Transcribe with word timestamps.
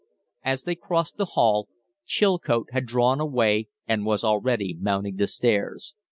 As 0.43 0.63
they 0.63 0.73
crossed 0.73 1.17
the 1.17 1.33
hall, 1.37 1.69
Chilcote 2.07 2.71
had 2.71 2.87
drawn 2.87 3.19
away 3.19 3.67
and 3.87 4.03
was 4.03 4.23
already 4.23 4.73
mounting 4.79 5.17
the 5.17 5.27
stairs. 5.27 5.93